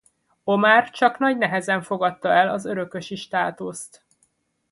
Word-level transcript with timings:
Omár 0.43 0.89
csak 0.89 1.17
nagy 1.17 1.37
nehezen 1.37 1.81
fogadta 1.81 2.29
el 2.29 2.49
az 2.49 2.65
örökösi 2.65 3.15
státuszt. 3.15 4.05